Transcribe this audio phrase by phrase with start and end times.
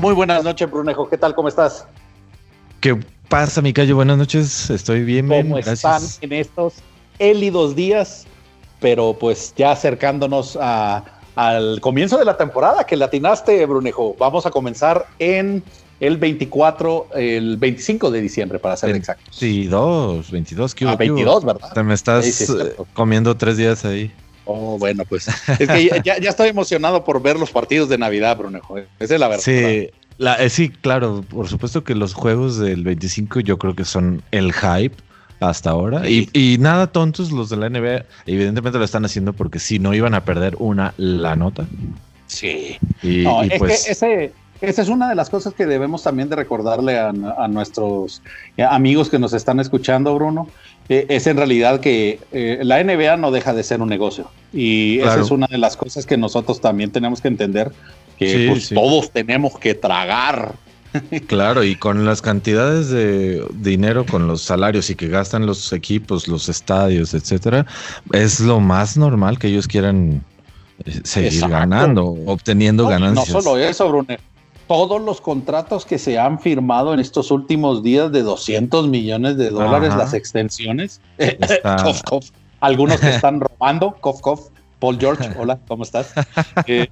[0.00, 1.10] Muy buenas noches, Brunejo.
[1.10, 1.34] ¿Qué tal?
[1.34, 1.84] ¿Cómo estás?
[2.80, 2.98] ¿Qué
[3.28, 3.92] pasa, mi calle?
[3.92, 4.70] Buenas noches.
[4.70, 6.76] Estoy bien, ¿Cómo están en estos
[7.18, 8.26] élidos días?
[8.80, 14.16] Pero pues ya acercándonos al comienzo de la temporada que latinaste, Brunejo.
[14.18, 15.62] Vamos a comenzar en
[16.00, 19.30] el 24, el 25 de diciembre, para ser exacto.
[19.38, 21.74] 22, 22, ¿qué Ah, 22, ¿verdad?
[21.74, 24.10] Te me estás eh, comiendo tres días ahí.
[24.44, 28.78] Oh, bueno, pues es que ya, estoy emocionado por ver los partidos de Navidad, Brunejo.
[28.98, 29.42] Esa es la verdad.
[29.42, 29.90] Sí,
[30.20, 34.52] eh, sí, claro, por supuesto que los juegos del 25 yo creo que son el
[34.52, 34.96] hype
[35.40, 36.08] hasta ahora.
[36.08, 40.14] Y, nada tontos los de la NBA, evidentemente lo están haciendo porque si no iban
[40.14, 41.66] a perder una la nota.
[42.26, 42.78] Sí.
[43.02, 46.36] Y, es pues, que ese, esa es una de las cosas que debemos también de
[46.36, 47.12] recordarle a,
[47.48, 48.22] nuestros
[48.68, 50.48] amigos que nos están escuchando, Bruno.
[50.88, 54.28] Eh, es en realidad que eh, la NBA no deja de ser un negocio.
[54.52, 57.72] Y esa es una de las cosas que nosotros también tenemos que entender,
[58.18, 60.54] que pues, todos tenemos que tragar.
[61.28, 66.26] Claro, y con las cantidades de dinero, con los salarios y que gastan los equipos,
[66.26, 67.64] los estadios, etcétera,
[68.12, 70.24] es lo más normal que ellos quieran
[70.84, 73.28] eh, seguir ganando, obteniendo ganancias.
[73.30, 74.04] No solo eso,
[74.70, 79.50] todos los contratos que se han firmado en estos últimos días de 200 millones de
[79.50, 81.00] dólares, las extensiones.
[82.60, 84.50] Algunos que están robando, cof, cof.
[84.78, 86.14] Paul George, hola, ¿cómo estás?
[86.68, 86.86] Eh,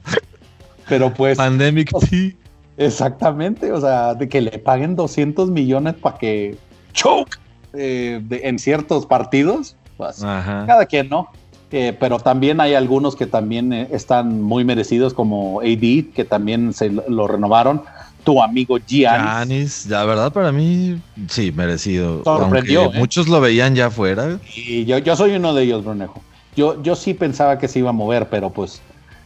[0.88, 1.38] pero pues...
[1.38, 2.36] Pandemic T.
[2.78, 6.58] Exactamente, o sea, de que le paguen 200 millones para que
[6.94, 7.38] choke
[7.74, 11.30] eh, en ciertos partidos, pues, cada quien, ¿no?
[11.70, 16.72] Eh, pero también hay algunos que también eh, están muy merecidos, como AD, que también
[16.72, 17.82] se lo renovaron.
[18.24, 19.26] Tu amigo Giannis.
[19.26, 22.22] Giannis, la verdad para mí, sí, merecido.
[22.24, 22.92] Sorprendió.
[22.92, 22.98] ¿eh?
[22.98, 24.38] Muchos lo veían ya afuera.
[24.54, 26.22] Y yo, yo soy uno de ellos, Brunejo.
[26.56, 28.80] Yo, yo sí pensaba que se iba a mover, pero pues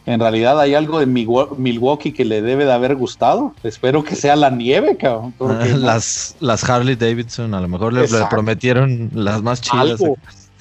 [0.05, 3.53] en realidad hay algo de Milwaukee que le debe de haber gustado.
[3.63, 5.33] Espero que sea la nieve, cabrón.
[5.81, 10.01] las, las Harley Davidson, a lo mejor le, prometieron las más chidas.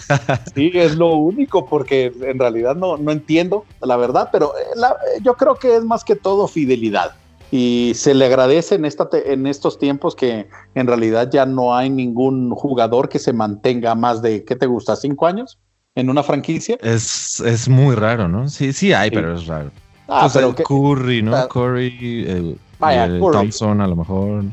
[0.55, 5.35] Sí, es lo único, porque en realidad no, no entiendo la verdad, pero eh, yo
[5.35, 7.13] creo que es más que todo fidelidad.
[7.51, 11.91] Y se le agradece en, esta en estos tiempos que en realidad ya no hay
[11.91, 14.97] ningún jugador que se mantenga más de, ¿qué te gusta?
[14.97, 15.59] ¿Cinco años
[15.95, 16.79] en una franquicia?
[16.81, 18.49] Es, es muy raro, ¿no?
[18.49, 19.71] Sí, sí hay, pero es raro.
[20.09, 21.49] Ah, pero Curry, ¿no?
[21.49, 22.57] Curry, eh,
[22.91, 24.45] eh, Thompson a lo mejor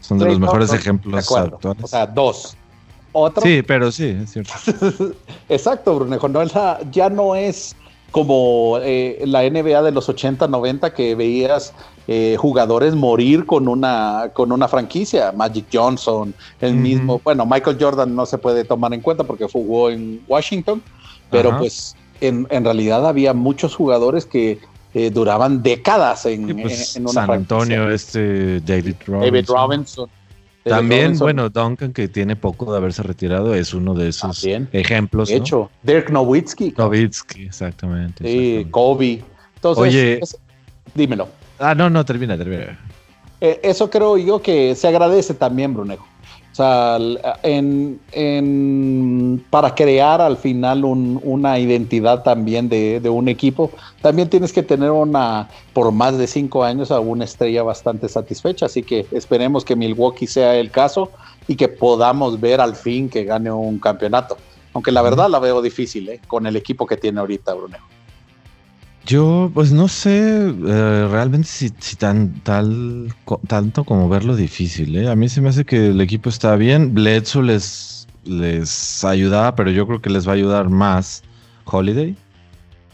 [0.00, 1.82] son de los mejores ejemplos actuales.
[1.82, 2.56] O sea, dos.
[3.42, 4.52] Sí, pero sí, es cierto.
[5.48, 6.28] Exacto, Brunejo.
[6.28, 6.42] No,
[6.90, 7.74] ya no es
[8.10, 11.72] como eh, la NBA de los 80, 90 que veías
[12.08, 15.32] eh, jugadores morir con una, con una franquicia.
[15.32, 19.90] Magic Johnson, el mismo, bueno, Michael Jordan no se puede tomar en cuenta porque jugó
[19.90, 20.82] en Washington,
[21.30, 24.58] pero pues en, realidad había muchos jugadores que
[24.92, 29.20] eh, duraban décadas en, pues, una San Antonio, este David Robinson.
[29.20, 30.10] David Robinson.
[30.64, 35.28] También, bueno, Duncan, que tiene poco de haberse retirado, es uno de esos ejemplos.
[35.28, 36.74] De hecho, Dirk Nowitzki.
[36.76, 38.24] Nowitzki, exactamente.
[38.24, 39.24] Sí, Kobe.
[39.54, 40.20] Entonces, Oye,
[40.94, 41.28] dímelo.
[41.58, 42.78] Ah, no, no, termina, termina.
[43.40, 46.06] Eh, eso creo yo que se agradece también, Brunejo.
[46.60, 46.98] Sea,
[47.42, 48.00] en,
[49.48, 53.70] para crear al final una identidad también de, un equipo,
[54.02, 58.66] también tienes que tener una, por más de cinco años, a una estrella bastante satisfecha.
[58.66, 61.10] Así que esperemos que Milwaukee sea el caso
[61.48, 64.36] y que podamos ver al fin que gane un campeonato.
[64.74, 66.20] Aunque la verdad la veo difícil, ¿eh?
[66.26, 67.86] con el equipo que tiene ahorita, Brunejo.
[69.06, 73.12] Yo, pues no sé eh, realmente si, tan, tal,
[73.46, 74.96] tanto como verlo difícil.
[74.96, 75.08] ¿eh?
[75.08, 76.94] A mí se me hace que el equipo está bien.
[76.94, 81.22] Bledsoe les, les ayudaba, pero yo creo que les va a ayudar más
[81.64, 82.14] Holiday.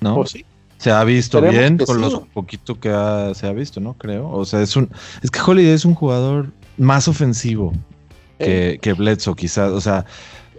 [0.00, 0.16] ¿No?
[0.16, 0.44] Pues sí.
[0.78, 2.90] Se ha visto bien con lo poquito que
[3.34, 3.94] se ha visto, ¿no?
[3.94, 4.30] Creo.
[4.30, 4.90] O sea, es un.
[5.22, 7.72] Es que Holiday es un jugador más ofensivo
[8.38, 8.78] que, eh.
[8.78, 9.72] que Bledsoe, quizás.
[9.72, 10.04] O sea,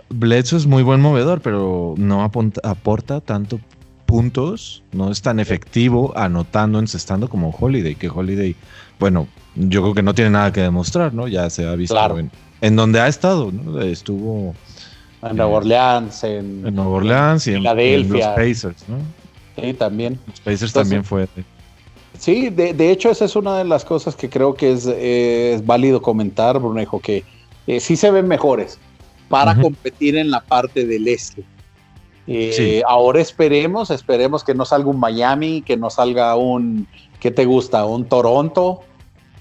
[0.09, 3.59] Bledsoe es muy buen movedor, pero no aporta tanto
[4.07, 8.55] puntos, no es tan efectivo anotando, encestando como Holiday, que Holiday,
[8.99, 11.27] bueno, yo creo que no tiene nada que demostrar, ¿no?
[11.27, 11.95] Ya se ha visto
[12.61, 13.79] en, donde ha estado, ¿no?
[13.81, 14.55] Estuvo
[15.21, 18.97] en Nueva Orleans, en, Nueva Orleans y en, los Pacers, ¿no?
[19.61, 20.17] Sí, también.
[20.25, 21.27] Los Pacers también fue.
[22.17, 26.57] Sí, de, hecho esa es una de las cosas que creo que es, válido comentar,
[26.57, 27.23] Brunejo, que
[27.67, 28.79] eh, sí se ven mejores
[29.27, 31.43] para competir en la parte del este.
[32.27, 36.87] Eh, ahora esperemos, esperemos que no salga un Miami, que no salga un,
[37.21, 37.85] ¿qué te gusta?
[37.85, 38.81] Un Toronto,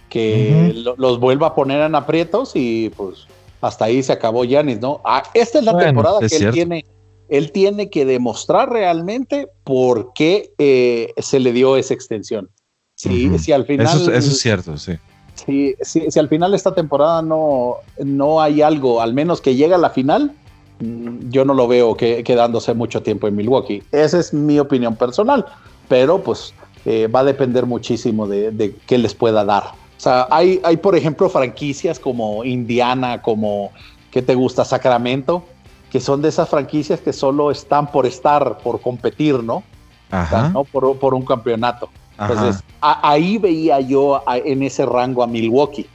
[0.08, 3.26] que los vuelva a poner en aprietos y pues
[3.60, 5.00] hasta ahí se acabó Yanis, ¿no?
[5.04, 6.84] Ah, esta es la temporada que él tiene,
[7.28, 12.48] él tiene que demostrar realmente por qué eh, se le dio esa extensión.
[12.94, 13.86] Sí, al final.
[13.86, 14.92] Eso, es cierto, sí.
[15.34, 19.74] si, si, al final de esta temporada no, no hay algo, al menos que llegue
[19.74, 20.32] a la final,
[20.78, 23.82] yo no lo veo que, quedándose mucho tiempo en Milwaukee.
[23.92, 25.46] Esa es mi opinión personal,
[25.88, 29.64] pero pues eh, va a depender muchísimo de, de, qué les pueda dar.
[29.64, 33.72] O sea, hay, hay, por ejemplo, franquicias como Indiana, como,
[34.10, 34.64] ¿qué te gusta?
[34.64, 35.44] Sacramento,
[35.90, 39.62] que son de esas franquicias que solo están por estar, por competir, ¿no?
[40.10, 40.50] Ajá.
[40.50, 40.64] ¿no?
[40.64, 41.88] Por, por un campeonato.
[42.18, 45.86] Entonces, ahí veía yo en ese rango a Milwaukee.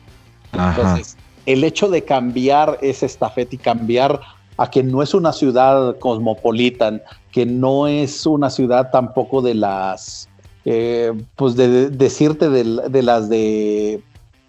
[0.54, 4.22] Entonces, el hecho de cambiar ese estafeta y cambiar
[4.62, 10.30] a que no es una ciudad cosmopolitan, que no es una ciudad tampoco de las,
[10.66, 14.04] eh, pues de, decirte de, las de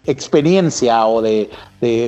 [0.05, 1.49] experiencia o de,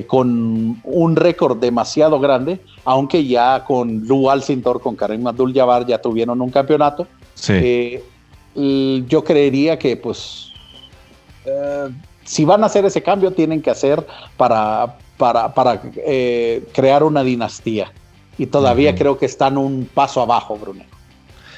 [0.06, 6.40] con un récord demasiado grande, aunque ya con Lou Alcindor, con Karim Abdul-Jabbar ya tuvieron
[6.42, 7.08] un campeonato.
[7.34, 7.54] Sí.
[8.56, 10.52] Eh, yo creería que pues
[11.44, 11.90] eh,
[12.24, 14.06] si van a hacer ese cambio tienen que hacer
[14.38, 17.92] para, para, eh, crear una dinastía.
[18.38, 20.84] Y todavía creo que están un paso abajo, Bruno.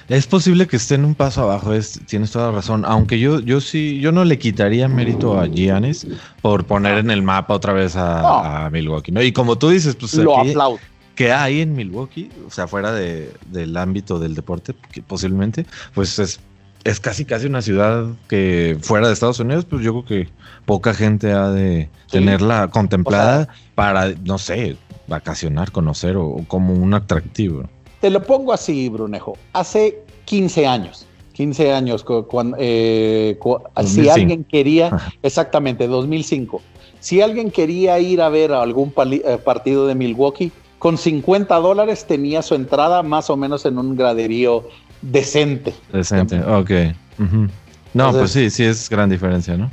[0.09, 2.85] Es posible que estén un paso abajo, es, tienes toda razón.
[2.85, 6.07] Aunque yo, yo sí, yo no le quitaría mérito a Giannis
[6.41, 9.11] por poner en el mapa otra vez a, Milwaukee.
[9.11, 9.21] ¿no?
[9.21, 10.79] Y como tú dices, pues lo aplaudo.
[11.15, 16.19] Que hay en Milwaukee, o sea, fuera de, del ámbito del deporte, que posiblemente, pues
[16.19, 16.39] es
[16.87, 20.29] es casi casi una ciudad que fuera de Estados Unidos, pues yo creo que
[20.65, 27.63] poca gente ha de tenerla contemplada para, no sé, vacacionar, conocer o, como un atractivo.
[27.99, 29.37] Te lo pongo así, Brunejo.
[29.51, 33.37] Hace 15 años, 15 años, cuando, eh,
[33.83, 34.89] si alguien quería,
[35.23, 36.61] exactamente, 2005,
[37.01, 42.41] si alguien quería ir a ver algún eh, partido de Milwaukee, con 50 dólares tenía
[42.41, 44.63] su entrada más o menos en un graderío
[45.01, 45.73] decente.
[45.91, 46.71] Decente, ok.
[47.93, 49.69] No, pues sí, sí es gran diferencia, ¿no?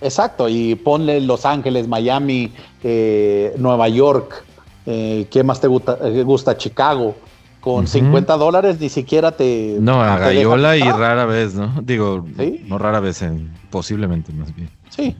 [0.00, 4.44] Exacto, y ponle Los Ángeles, Miami, eh, Nueva York,
[4.84, 5.98] eh, ¿qué más te gusta?
[6.02, 7.16] Eh, gusta Chicago.
[7.60, 9.78] Con 50 dólares ni siquiera te...
[9.80, 11.72] No, a Gayola y rara vez, ¿no?
[11.80, 12.22] Digo,
[12.66, 14.68] no rara vez, en, posiblemente más bien.
[14.90, 15.16] Sí,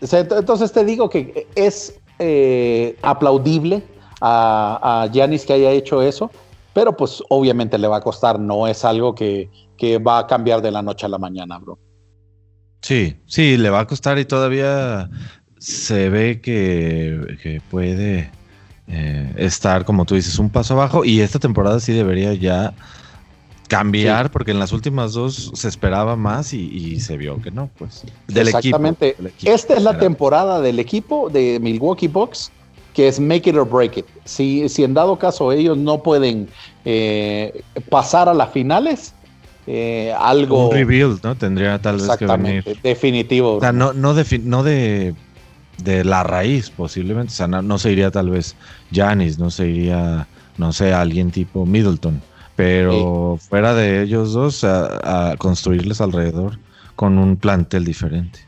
[0.00, 1.98] entonces te digo que es
[3.02, 3.82] aplaudible
[4.20, 6.30] a Yanis que haya hecho eso,
[6.72, 9.48] pero pues obviamente le va a costar, no es algo que,
[10.06, 11.78] va a cambiar de la noche a la mañana, bro.
[12.82, 15.10] Sí, sí, le va a costar y todavía
[15.58, 18.30] se ve que, puede
[18.88, 22.74] eh, estar, como tú dices, un paso abajo y esta temporada sí debería ya
[23.68, 28.04] cambiar porque en las últimas dos se esperaba más y, se vio que no, pues.
[28.26, 29.16] Del Exactamente.
[29.44, 32.50] Esta es la temporada del equipo de Milwaukee Bucks
[32.94, 34.06] que es make it or break it.
[34.24, 36.48] Si, si en dado caso ellos no pueden
[36.84, 39.14] eh, pasar a las finales,
[39.66, 40.68] eh, algo.
[40.68, 41.36] Un rebuild, ¿no?
[41.36, 42.78] Tendría tal vez que venir.
[42.82, 43.56] Definitivo.
[43.56, 45.14] O sea, no, no, de, no de,
[45.82, 47.32] de la raíz, posiblemente.
[47.32, 48.56] O sea, no, se iría tal vez
[48.92, 50.26] Janis, no se iría,
[50.58, 52.20] no sé, alguien tipo Middleton.
[52.56, 56.58] Pero fuera de ellos dos, a construirles alrededor
[56.94, 58.40] con un plantel diferente.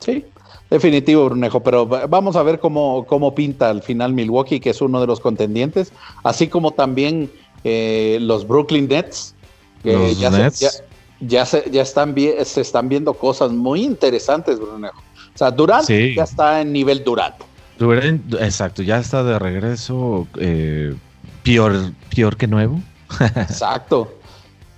[0.00, 0.24] Sí,
[0.70, 5.00] Definitivo, Brunejo, pero vamos a ver cómo, cómo pinta al final Milwaukee, que es uno
[5.00, 7.28] de los contendientes, así como también
[7.64, 9.34] eh, los Brooklyn Nets,
[9.82, 10.84] que ya, Se,
[11.20, 15.02] ya, se, ya están se están viendo cosas muy interesantes, Brunejo.
[15.34, 17.34] O sea, Durant ya está en nivel Durant.
[17.76, 20.94] Durant, exacto, ya está de regreso, eh,
[21.42, 22.80] peor, peor que nuevo.
[23.36, 24.12] exacto.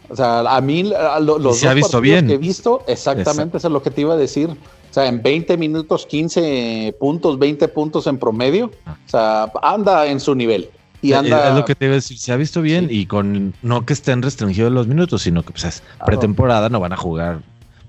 [0.08, 0.84] O sea, a mí
[1.20, 2.28] los se ha visto bien.
[2.28, 4.50] que he visto, exactamente eso es lo que te iba a decir.
[4.92, 8.66] O sea, en 20 minutos, 15 puntos, 20 puntos en promedio.
[8.66, 10.68] O sea, anda en su nivel.
[11.00, 11.48] Y anda...
[11.48, 13.94] Es lo que te iba a decir, se ha visto bien y con no que
[13.94, 17.40] estén restringidos los minutos, sino que pues es pretemporada, no van a jugar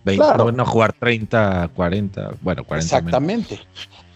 [0.06, 3.60] 20, no van a jugar 30, 40, bueno, 40 Exactamente.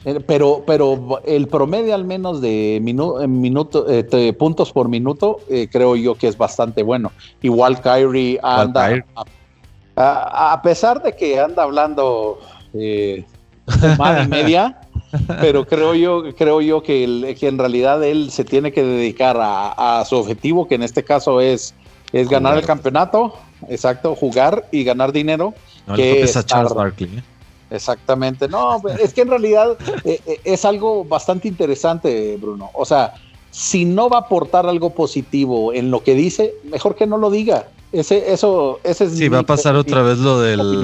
[0.06, 5.98] Eh, pero, pero el promedio al menos de minuto, eh, puntos por minuto, eh, creo
[5.98, 7.12] yo que es bastante bueno.
[7.42, 9.04] Igual Kyrie anda,
[9.98, 12.40] a, pesar de que anda hablando
[12.74, 13.26] eh,
[14.24, 14.80] y media,
[15.42, 20.04] pero creo yo, creo yo que, que, en realidad él se tiene que dedicar a,
[20.08, 21.74] su objetivo, que en este caso es,
[22.12, 23.34] es ganar el campeonato,
[23.70, 25.54] exacto, jugar y ganar dinero.
[25.96, 27.18] que es Charles Barkley.
[27.18, 27.24] ¿eh?
[27.70, 32.70] Exactamente, no, es que en realidad eh, eh, es algo bastante interesante, Bruno.
[32.74, 33.14] O sea,
[33.52, 37.30] si no va a aportar algo positivo en lo que dice, mejor que no lo
[37.30, 37.68] diga.
[37.92, 40.84] Ese, eso, ese es sí, va a pasar otra vez lo del,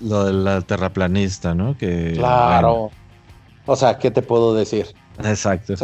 [0.00, 1.78] lo del terraplanista, ¿no?
[1.78, 2.90] Que, claro.
[3.66, 4.86] O sea, ¿qué te puedo decir?
[5.22, 5.74] Exacto.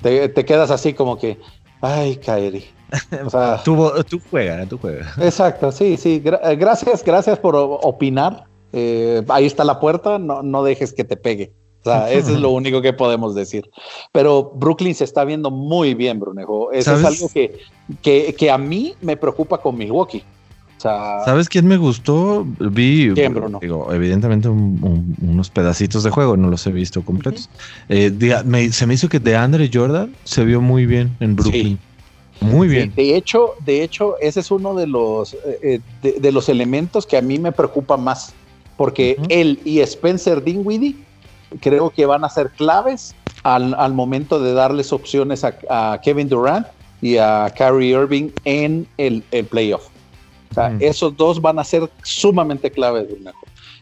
[0.00, 1.38] te, quedas así como que,
[1.80, 2.64] ay, Kairi.
[3.24, 5.18] O sea, tú, tú juegas, tú juegas.
[5.18, 6.22] Exacto, sí, sí.
[6.24, 8.44] Eh, gracias, gracias por opinar.
[8.72, 11.52] Eh, ahí está la puerta, no, no dejes que te pegue.
[11.88, 13.68] O sea, eso es lo único que podemos decir.
[14.12, 16.72] Pero Brooklyn se está viendo muy bien, Brunejo.
[16.72, 17.58] Eso es algo que,
[18.02, 20.22] que, que, a mí me preocupa con Milwaukee.
[20.78, 22.46] ¿Sabes quién me gustó?
[22.60, 27.50] Vi, digo, evidentemente unos pedacitos de juego, no los he visto completos.
[27.88, 28.12] Eh,
[28.70, 31.78] se me hizo que de Andre Jordan se vio muy bien en Brooklyn.
[32.40, 32.92] Muy bien.
[32.94, 37.16] de hecho, de hecho, ese es uno de los, eh, eh, de, los elementos que
[37.16, 38.32] a mí me preocupa más,
[38.76, 40.94] porque él y Spencer Dinwiddie
[41.60, 46.66] creo que van a ser claves al, momento de darles opciones a, Kevin Durant
[47.00, 49.88] y a Kyrie Irving en el, el playoff.
[50.50, 53.06] O sea, esos dos van a ser sumamente claves.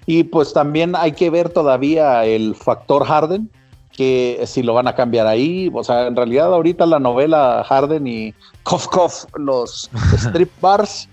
[0.05, 3.51] Y pues también hay que ver todavía el factor Harden,
[3.93, 5.71] que si lo van a cambiar ahí.
[5.73, 11.09] O sea, en realidad ahorita la novela Harden y Kof Kof, los strip bars,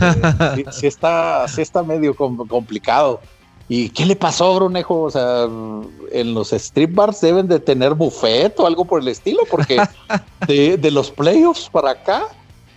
[0.00, 3.20] eh, sí, está, sí está medio complicado.
[3.68, 5.02] ¿Y qué le pasó, Brunejo?
[5.02, 5.48] O sea,
[6.12, 9.76] en los strip bars deben de tener buffet o algo por el estilo, porque
[10.46, 12.28] de, de los playoffs para acá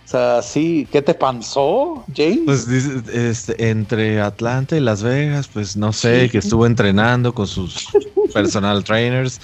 [0.04, 2.40] o sea, sí, ¿qué te pasó, James?
[2.44, 7.86] Pues este, entre Atlanta y Las Vegas, pues no sé, que estuvo entrenando con sus
[8.34, 9.40] personal trainers.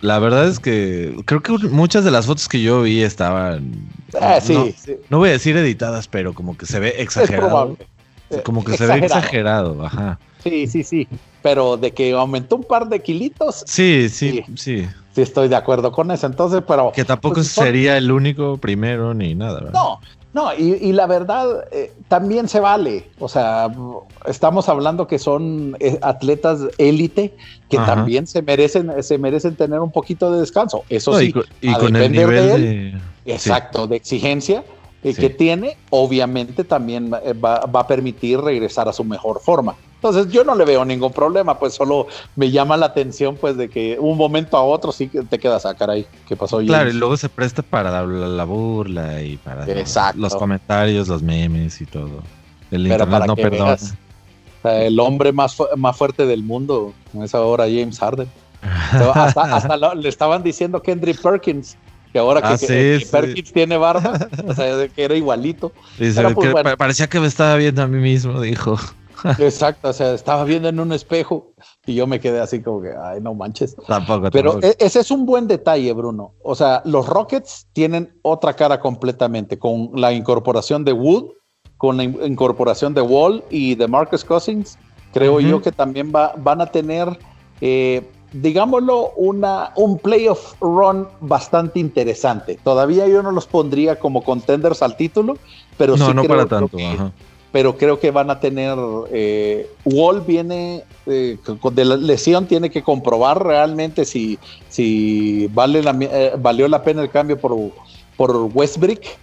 [0.00, 3.88] La verdad es que creo que muchas de las fotos que yo vi estaban.
[4.20, 4.74] Ah, sí,
[5.08, 7.78] no, voy a decir editadas, pero como que se ve exagerado.
[8.42, 10.18] Como que se ve exagerado, ajá.
[10.42, 11.08] Sí, sí, sí.
[11.42, 13.64] Pero de que aumentó un par de kilitos.
[13.66, 14.86] Sí, sí, sí.
[15.14, 16.26] Sí, estoy de acuerdo con eso.
[16.26, 16.92] Entonces, pero.
[16.92, 19.72] Que tampoco pues, sería el único primero ni nada, ¿verdad?
[19.72, 20.00] No,
[20.32, 23.10] no, y, la verdad eh, también se vale.
[23.18, 23.70] O sea,
[24.26, 27.34] estamos hablando que son eh, atletas élite
[27.68, 30.84] que también se merecen, se merecen tener un poquito de descanso.
[30.88, 34.64] Eso sí, y, con el nivel de, exacto, de exigencia
[35.02, 39.74] eh, que tiene, obviamente también va, va a permitir regresar a su mejor forma.
[40.02, 43.68] Entonces yo no le veo ningún problema, pues solo me llama la atención pues de
[43.68, 46.58] que un momento a otro sí que te quedas a ah, caray, ¿qué pasó?
[46.58, 49.64] Claro, y luego se presta para la, burla y para
[50.16, 52.20] los comentarios, los memes y todo.
[52.72, 53.76] El internet no perdona.
[54.64, 58.28] el hombre más, más fuerte del mundo, en esa hora James Harden.
[59.14, 61.76] hasta, le estaban diciendo Kendrick Perkins,
[62.12, 65.70] que ahora que, ah, Perkins tiene barba, o sea, que era igualito.
[65.96, 66.16] Pues,
[66.76, 68.76] parecía que me estaba viendo a mí mismo, dijo.
[69.38, 71.52] Exacto, o sea, estaba viendo en un espejo
[71.86, 73.76] y yo me quedé así como que, ay, no manches.
[73.86, 76.34] Tampoco, Pero e, ese es un buen detalle, Bruno.
[76.42, 81.30] O sea, los Rockets tienen otra cara completamente, con la incorporación de Wood,
[81.76, 84.78] con la incorporación de Wall y de Marcus Cousins.
[85.12, 87.18] Creo yo que también va, van a tener,
[87.60, 92.58] eh, digámoslo, una, un playoff run bastante interesante.
[92.64, 95.36] Todavía yo no los pondría como contenders al título,
[95.76, 96.78] pero no, sí no para tanto.
[96.78, 97.12] Ajá
[97.52, 98.76] pero creo que van a tener.
[99.12, 101.36] Eh, Wall viene eh,
[101.72, 104.38] de la lesión, tiene que comprobar realmente si,
[104.70, 107.54] si vale la, eh, valió la pena el cambio por,
[108.16, 109.18] por Westbrick.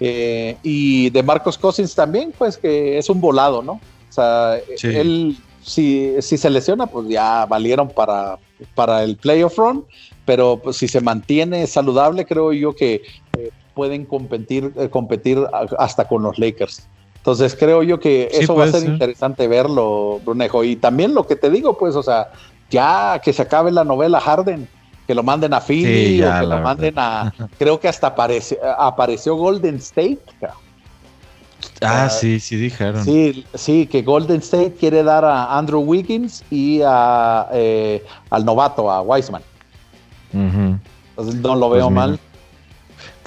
[0.00, 3.72] y de Marcos Cousins también, pues que es un volado, ¿no?
[3.72, 8.38] O sea, él, si, si se lesiona, pues ya valieron para,
[8.74, 9.84] para el playoff run,
[10.24, 13.02] pero pues, si se mantiene saludable, creo yo que
[13.74, 15.38] pueden competir, competir
[15.78, 16.86] hasta con los Lakers.
[17.24, 20.62] Entonces creo yo que eso va a ser interesante verlo, Brunejo.
[20.62, 22.28] Y también lo que te digo, pues, o sea,
[22.68, 24.68] ya que se acabe la novela Harden,
[25.06, 27.32] que lo manden a Philly o que lo manden a.
[27.58, 28.14] Creo que hasta
[28.78, 30.18] apareció Golden State.
[31.80, 33.02] Ah, sí, sí dijeron.
[33.02, 38.90] Sí, sí, que Golden State quiere dar a Andrew Wiggins y a, eh, al novato,
[38.90, 39.40] a Wiseman.
[40.30, 42.20] Entonces no lo veo pues mal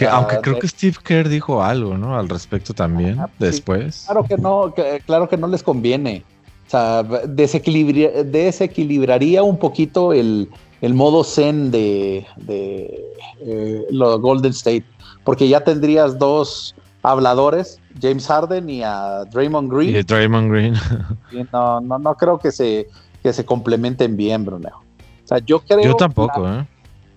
[0.05, 2.17] aunque creo que Steve Kerr dijo algo, ¿no?
[2.17, 4.03] Al respecto también, ah, después.
[4.05, 4.73] claro que no,
[5.05, 6.23] claro que no les conviene.
[6.67, 10.49] O sea, desequilibraría un poquito el,
[10.81, 14.83] modo zen de, eh, los Golden State,
[15.23, 19.95] porque ya tendrías dos habladores, James Harden y a Draymond Green.
[19.95, 20.73] Y Draymond Green.
[21.53, 22.89] no, no, no creo que se,
[23.23, 24.69] que se complementen bien, Bruno.
[24.69, 25.81] O sea, yo creo.
[25.81, 26.67] Yo tampoco, ¿eh?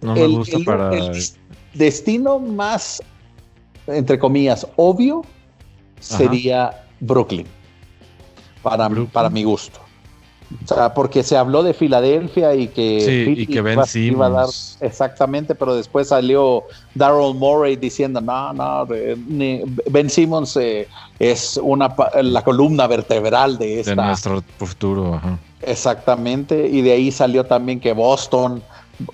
[0.00, 0.90] No me gusta para
[1.74, 3.02] destino más,
[3.86, 5.22] entre comillas, obvio
[6.00, 7.46] sería Brooklyn,
[8.62, 9.80] para, para mi gusto.
[10.64, 14.48] O sea, porque se habló de Filadelfia y que, y que Ben iba, a dar
[14.80, 16.64] exactamente, pero después salió
[16.96, 20.88] Daryl Morey diciendo, no, no, Ben Simmons eh,
[21.20, 23.90] es una la columna vertebral de esta.
[23.94, 25.20] De nuestro futuro.
[25.62, 28.60] Exactamente, y de ahí salió también que Boston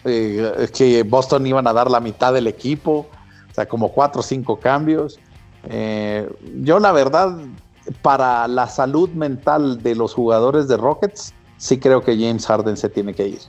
[0.05, 3.07] eh, que Boston iban a dar la mitad del equipo,
[3.51, 5.19] o sea, como cuatro o cinco cambios.
[5.69, 6.29] Eh,
[6.63, 7.39] yo la verdad,
[8.03, 12.89] para la salud mental de los jugadores de Rockets, sí creo que James Harden se
[12.89, 13.41] tiene que ir.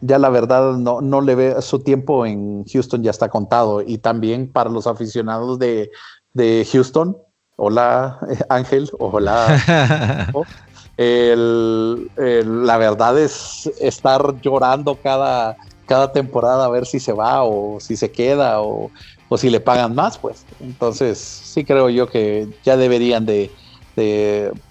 [0.00, 3.98] ya, la verdad no, no le ve su tiempo en Houston ya está contado y
[3.98, 5.90] también para los aficionados de,
[6.32, 7.16] de Houston,
[7.56, 10.32] hola Ángel, hola.
[11.06, 17.96] la verdad es estar llorando cada, cada temporada a ver si se va o si
[17.96, 18.90] se queda o,
[19.28, 20.44] o si le pagan más, pues.
[20.60, 23.50] Entonces sí creo yo que ya deberían de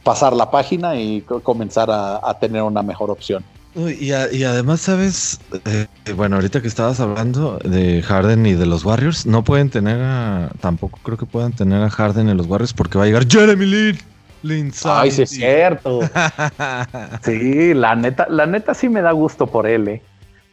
[0.03, 3.43] pasar la página y comenzar a, tener una mejor opción.
[3.75, 9.27] Y, además, sabes, eh, bueno, ahorita que estabas hablando de Harden y de los Warriors,
[9.27, 12.97] no pueden tener a, tampoco creo que puedan tener a Harden en los Warriors porque
[12.97, 13.99] va a llegar Jeremy Lin.
[14.85, 16.01] Ay, sí es cierto.
[17.23, 20.01] sí, la neta, la neta sí me da gusto por él, eh.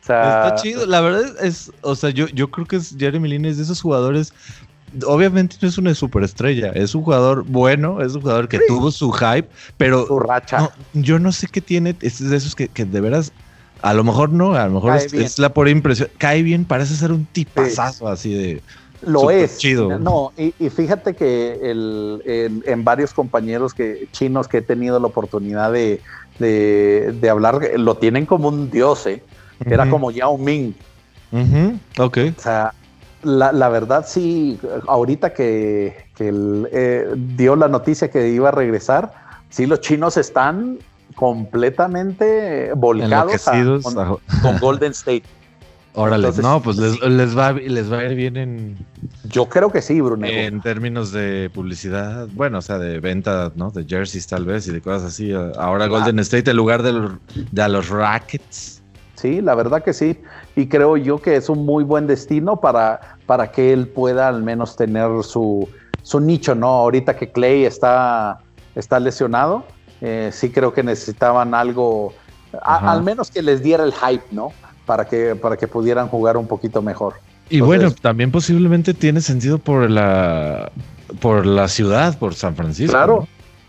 [0.00, 3.57] Está chido, la verdad es, o sea, yo, yo creo que es Jeremy Lin es
[3.57, 4.33] de esos jugadores
[5.05, 9.12] obviamente no es una superestrella, es un jugador bueno, es un jugador que tuvo su
[9.12, 10.07] hype, pero
[10.95, 13.33] yo no sé qué tiene, es de esos que, de veras,
[13.83, 17.12] a lo mejor no, a lo mejor es, la por impresión, cae bien, parece ser
[17.12, 18.62] un tipazazo así de...
[19.02, 19.58] Lo es.
[19.58, 19.98] Chido.
[19.98, 22.22] No, y, fíjate que el,
[22.64, 26.00] en, varios compañeros que, chinos que he tenido la oportunidad de,
[27.30, 29.22] hablar, lo tienen como un dios, ¿eh?
[29.64, 30.74] Era como Yao Ming.
[31.98, 32.18] Ok.
[32.36, 32.72] O sea,
[33.22, 39.12] la, verdad sí, ahorita que, eh, dio la noticia que iba a regresar,
[39.50, 40.78] sí los chinos están
[41.14, 43.44] completamente volcados
[43.82, 45.24] con, Golden State.
[45.98, 48.76] Órale, no, pues les, va, les va a ir bien en...
[49.24, 50.26] Yo creo que sí, Bruno.
[50.26, 53.70] En términos de publicidad, bueno, o sea, de venta, ¿no?
[53.70, 55.32] De jerseys tal vez y de cosas así.
[55.32, 57.08] Ahora Golden State en lugar de,
[57.50, 58.82] de los Rackets.
[59.14, 60.20] Sí, la verdad que sí.
[60.54, 64.42] Y creo yo que es un muy buen destino para, para que él pueda al
[64.42, 65.66] menos tener su,
[66.02, 66.68] su nicho, ¿no?
[66.68, 68.40] Ahorita que Clay está,
[68.74, 69.64] está lesionado,
[70.02, 72.12] eh, sí creo que necesitaban algo,
[72.62, 74.52] al menos que les diera el hype, ¿no?
[74.87, 77.14] Para que, para que pudieran jugar un poquito mejor.
[77.51, 80.70] Y bueno, también posiblemente tiene sentido por la,
[81.20, 82.92] por la ciudad, por San Francisco.
[82.92, 83.27] Claro,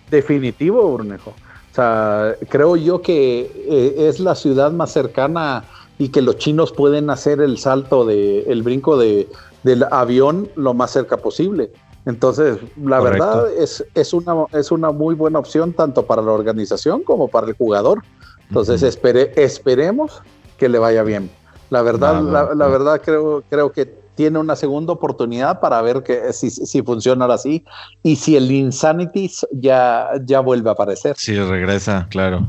[0.10, 1.34] definitivo, Brunejo
[1.78, 5.64] sea, creo yo que eh, es la ciudad más cercana
[6.00, 9.28] y que los chinos pueden hacer el salto de el brinco de,
[9.64, 11.72] del avión lo más cerca posible.
[12.06, 17.04] Entonces, la verdad es, es, una, es una muy buena opción tanto para la organización
[17.04, 18.02] como para el jugador.
[18.48, 20.22] Entonces, esperemos
[20.58, 21.30] que le vaya bien.
[21.70, 26.50] La verdad, la, verdad creo, creo que tiene una segunda oportunidad para ver que, si,
[26.50, 27.64] si funciona así
[28.04, 31.16] y si el Insanity ya, ya vuelve a aparecer.
[31.18, 32.48] Sí, regresa, claro.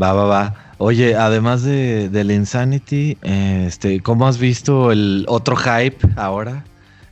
[0.00, 0.54] Va, va, va.
[0.78, 6.64] Oye, además de, del Insanity, este, ¿cómo has visto el otro hype ahora?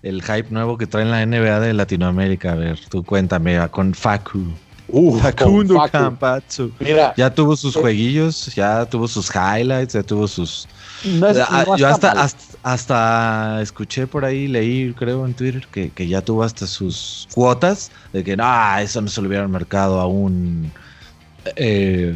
[0.02, 2.52] El hype nuevo que trae en la NBA de Latinoamérica.
[2.52, 4.46] A ver, tú cuéntame, con Facu.
[4.88, 6.70] Uh, Facundo Campazzo.
[6.78, 10.68] Mira, ya tuvo sus eh, jueguillos, ya tuvo sus highlights, ya tuvo sus.
[11.48, 12.28] Ah, yo hasta,
[12.62, 18.24] hasta, escuché por ahí, leí, creo, en Twitter, que, ya tuvo hasta sus cuotas de
[18.24, 20.70] que no, eso no se lo hubiera mercado a un.
[21.56, 22.14] Eh,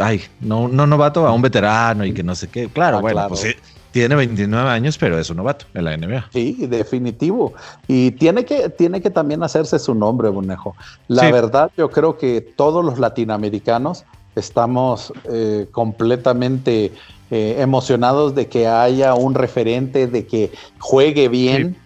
[0.00, 2.68] ay, no, no novato, a un veterano y que no sé qué.
[2.68, 3.56] Claro, ah, bueno, pues
[3.90, 6.28] tiene 29 años, pero es un novato en la NBA.
[6.32, 7.54] Sí, definitivo.
[7.86, 10.76] Y tiene que, tiene que también hacerse su nombre, Bonejo.
[11.08, 14.04] La verdad, yo creo que todos los latinoamericanos
[14.36, 16.92] estamos eh, completamente
[17.30, 21.76] eh, emocionados de que haya un referente, de que juegue bien.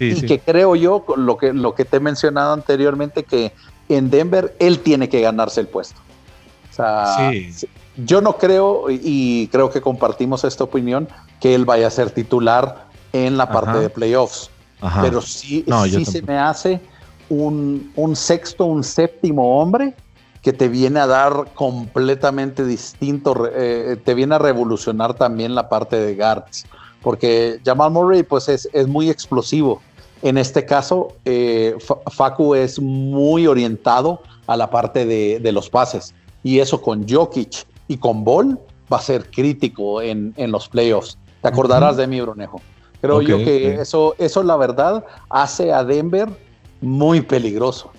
[0.00, 3.52] y que creo yo, lo que, lo que te he mencionado anteriormente, que
[3.88, 6.00] en Denver él tiene que ganarse el puesto.
[6.70, 7.32] O sea,
[8.04, 11.08] yo no creo, y creo que compartimos esta opinión,
[11.40, 14.50] que él vaya a ser titular en la parte de playoffs.
[15.02, 16.80] Pero sí, sí se me hace
[17.28, 19.94] un, sexto, un séptimo hombre
[20.42, 25.96] que te viene a dar completamente distinto, eh, te viene a revolucionar también la parte
[25.96, 26.64] de guards,
[27.02, 29.82] porque Jamal Murray pues es, muy explosivo.
[30.22, 31.76] En este caso, eh,
[32.12, 36.14] Facu es muy orientado a la parte de, de, los pases.
[36.42, 38.58] Y eso con Jokic y con Ball
[38.92, 41.18] va a ser crítico en, en los playoffs.
[41.42, 42.60] Te acordarás de mí, Brunejo.
[43.00, 46.28] Creo yo que eso, eso, la verdad, hace a Denver
[46.80, 47.90] muy peligroso.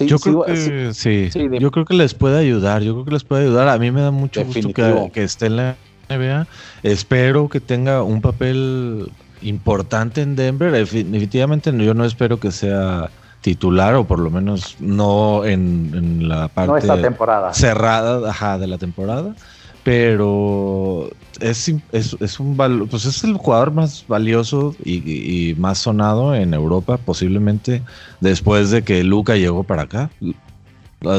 [0.00, 2.82] yo, creo que, sí, yo creo que les puede ayudar.
[2.82, 3.68] Yo creo que les puede ayudar.
[3.68, 5.76] A mí me da mucho gusto que, que esté en la
[6.08, 6.46] NBA.
[6.84, 9.10] Espero que tenga un papel
[9.42, 10.70] importante en Denver.
[10.70, 13.10] Definitivamente yo no espero que sea
[13.42, 17.52] titular o por lo menos no en, la parte temporada.
[17.52, 19.34] cerrada de la temporada
[19.82, 22.56] pero es, es, un
[22.88, 27.82] pues es el jugador más valioso y, más sonado en Europa, posiblemente
[28.20, 30.10] después de que Luca llegó para acá.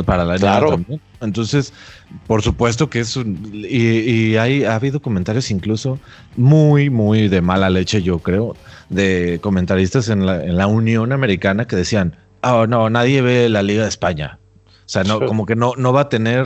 [0.05, 1.01] Para la NBA también.
[1.21, 1.73] Entonces,
[2.27, 5.99] por supuesto que es un, y, hay ha habido comentarios incluso
[6.35, 8.55] muy muy de mala leche, yo creo,
[8.89, 13.63] de comentaristas en la, en la Unión Americana que decían, "Oh, no, nadie ve la
[13.63, 14.39] Liga de España."
[14.93, 16.45] O sea, no como que no no va a tener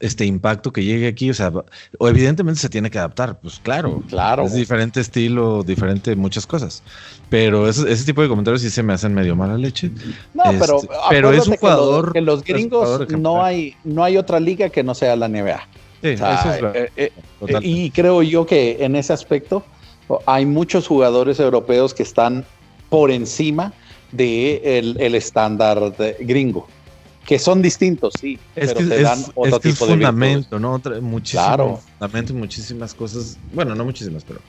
[0.00, 1.52] este impacto que llegue aquí, o sea,
[1.98, 4.44] o evidentemente se tiene que adaptar, pues claro, claro.
[4.44, 6.82] Es diferente estilo, diferente muchas cosas.
[7.28, 9.90] Pero ese, tipo de comentarios sí se me hacen medio mala leche.
[10.32, 12.14] No, pero, este, pero es un jugador.
[12.14, 15.60] Que los, gringos no hay, no hay otra liga que no sea la NBA.
[16.00, 17.12] Sí, eso es eh, eh,
[17.46, 19.62] eh, y creo yo que en ese aspecto
[20.24, 22.46] hay muchos jugadores europeos que están
[22.88, 23.74] por encima
[24.12, 26.66] del de el estándar gringo
[27.26, 30.80] que son distintos, sí, es pero que te dan otro tipo de fundamento, ¿no?
[31.00, 31.76] muchísimo claro.
[31.76, 34.40] fundamento y muchísimas cosas, bueno, no muchísimas, pero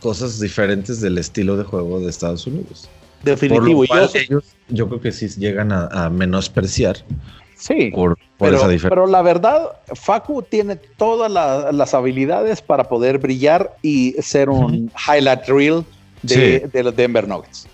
[0.00, 2.88] cosas diferentes del estilo de juego de Estados Unidos.
[3.22, 3.84] Definitivo.
[3.84, 7.04] yo, ellos, yo creo que sí llegan a, menospreciar.
[7.56, 8.90] Sí, por, pero, esa diferencia.
[8.90, 11.30] pero la verdad, Facu tiene todas
[11.74, 15.84] las habilidades para poder brillar y ser un highlight reel
[16.22, 17.66] de, de los Denver Nuggets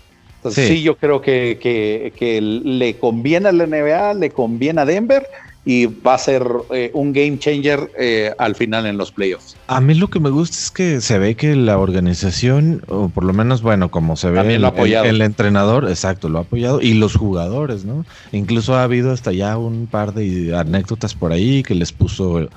[0.51, 0.81] sí.
[0.81, 5.25] yo creo que, que, le conviene a la NBA, le conviene a Denver
[5.65, 9.57] y va a ser eh, un game changer eh, al final en los playoffs.
[9.65, 13.23] A mí lo que me gusta es que se ve que la organización, o por
[13.23, 17.15] lo menos, bueno, como se ve el, el, entrenador, exacto, lo ha apoyado, y los
[17.15, 18.05] jugadores, ¿no?
[18.31, 22.49] Incluso ha habido hasta ya un par de anécdotas por ahí que les puso el,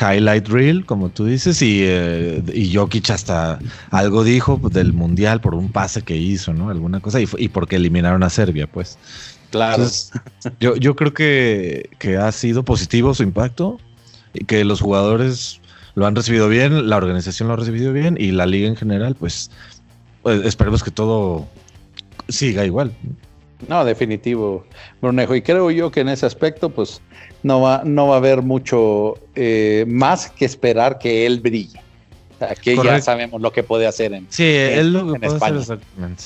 [0.00, 3.58] highlight reel, como tú dices, y, eh, y Jokic hasta
[3.90, 6.70] algo dijo del Mundial por un pase que hizo, ¿no?
[6.70, 8.96] Alguna cosa, y, y porque eliminaron a Serbia, pues.
[9.52, 9.84] Claro.
[10.60, 13.78] yo, yo creo que, ha sido positivo su impacto
[14.32, 15.60] y que los jugadores
[15.94, 19.14] lo han recibido bien, la organización lo ha recibido bien y la liga en general,
[19.14, 19.50] pues,
[20.22, 21.46] pues esperemos que todo
[22.30, 22.92] siga igual.
[23.68, 24.64] No, definitivo,
[25.02, 25.34] Brunejo.
[25.34, 27.02] Y creo yo que en ese aspecto, pues,
[27.42, 31.78] no va, no va a haber mucho eh, más que esperar que él brille.
[32.40, 36.24] Aquí ya sabemos lo que puede hacer en, sí, él lo que puede Hacer exactamente.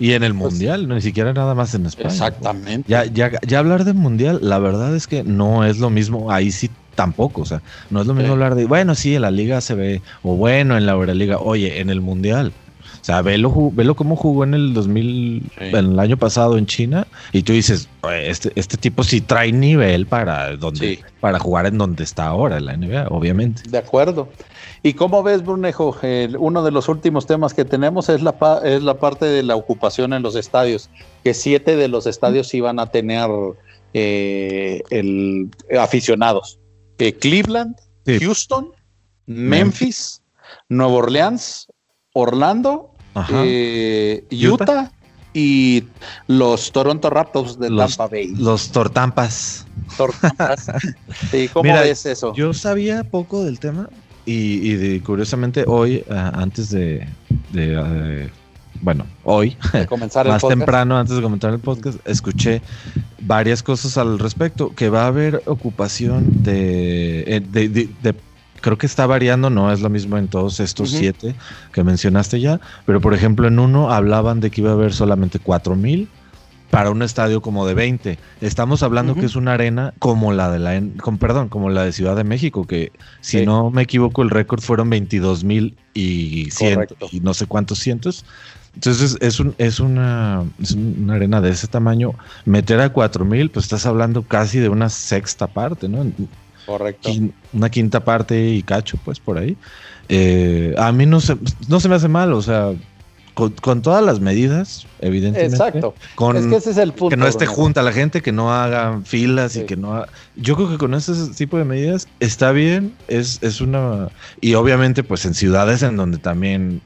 [0.00, 2.08] Y en el pues Mundial, ni siquiera nada más en España.
[2.08, 2.88] Exactamente.
[2.88, 6.50] Ya, ya, ya hablar de Mundial, la verdad es que no es lo mismo, ahí
[6.52, 9.60] sí tampoco, o sea, no es lo mismo hablar de, bueno, sí, en la liga
[9.60, 12.52] se ve, o bueno, en la Euroliga, oye, en el Mundial.
[13.08, 17.06] O sea, velo, velo cómo jugó en el 2000, en el año pasado en China,
[17.32, 17.88] y tú dices,
[18.22, 22.66] este, este tipo sí trae nivel para, donde, para jugar en donde está ahora, en
[22.66, 23.62] la NBA, obviamente.
[23.66, 24.28] De acuerdo.
[24.82, 25.96] ¿Y cómo ves, Brunejo?
[26.38, 30.12] uno de los últimos temas que tenemos es la, es la parte de la ocupación
[30.12, 30.90] en los estadios,
[31.24, 33.30] que siete de los estadios iban a tener
[33.94, 36.58] eh, el, aficionados.
[36.98, 38.70] Cleveland, Houston,
[39.24, 40.20] Memphis,
[40.68, 41.68] Nueva Orleans,
[42.12, 42.92] Orlando,
[43.30, 44.90] eh, Utah,
[45.34, 45.84] y
[46.26, 48.34] los Toronto Raptors de Tampa Bay.
[48.36, 49.66] Los Tortampas.
[49.96, 50.66] Tortampas.
[51.52, 52.34] ¿Cómo ves eso?
[52.34, 53.88] Yo sabía poco del tema,
[54.30, 57.06] y, curiosamente hoy, ah, antes de,
[57.76, 58.28] ah,
[58.82, 59.56] bueno, hoy,
[60.26, 62.60] más temprano, antes de comentar el podcast, escuché
[63.20, 68.14] varias cosas al respecto, que va a haber ocupación de, eh, de,
[68.60, 71.34] creo que está variando, no es lo mismo en todos estos siete
[71.72, 75.38] que mencionaste ya, pero por ejemplo en uno hablaban de que iba a haber solamente
[75.38, 76.08] cuatro mil
[76.70, 78.18] para un estadio como de 20.
[78.40, 81.92] Estamos hablando que es una arena como la de la, con, perdón, como la de
[81.92, 86.48] Ciudad de México, que si no me equivoco el récord fueron 22 mil y,
[87.10, 88.24] y no sé cuántos cientos.
[88.74, 92.12] Entonces es, un, es, una, es una arena de ese tamaño.
[92.44, 96.06] Meter a 4 mil, pues estás hablando casi de una sexta parte, ¿no?
[96.68, 97.08] Correcto.
[97.54, 99.56] Una quinta parte y cacho, pues por ahí.
[100.10, 102.74] Eh, a mí no se, no se me hace mal, o sea,
[103.32, 105.56] con, todas las medidas, evidentemente.
[105.56, 105.94] Exacto.
[106.14, 107.08] Con, es que ese es el punto.
[107.08, 110.04] Que no esté junta la gente, que no haga filas y que no
[110.36, 114.10] Yo creo que con ese tipo de medidas está bien, es, es una...
[114.42, 116.82] Y obviamente pues en ciudades en donde también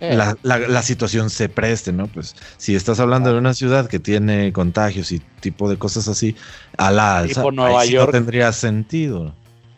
[0.00, 0.18] eh.
[0.42, 2.06] la, situación se preste, ¿no?
[2.06, 6.36] Pues si estás hablando de una ciudad que tiene contagios y tipo de cosas así,
[6.76, 9.32] a la alza, Nueva no tendría sentido.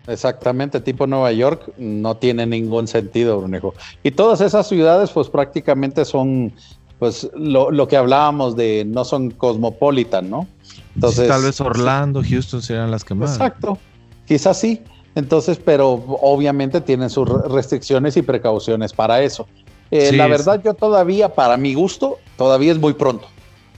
[0.08, 3.74] Exactamente, tipo Nueva York no tiene ningún sentido, Brunejo.
[4.02, 6.52] Y todas esas ciudades, pues prácticamente son,
[6.98, 10.48] pues lo, que hablábamos de, no son cosmopolitan, ¿no?
[10.94, 13.32] Entonces, tal vez Orlando, Houston serían las que más.
[13.32, 13.78] Exacto,
[14.26, 14.82] quizás sí.
[15.14, 15.90] Entonces, pero
[16.22, 19.46] obviamente tienen sus restricciones y precauciones para eso.
[19.90, 23.28] Eh, la verdad, yo todavía, para mi gusto, todavía es muy pronto.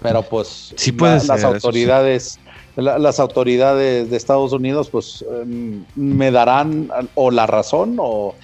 [0.02, 2.38] Pero pues sí las autoridades
[2.76, 8.34] las autoridades de Estados Unidos pues em, me darán o la razón o,